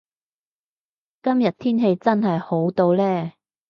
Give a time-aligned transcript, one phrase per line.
[1.21, 3.33] 今日天氣真係好到呢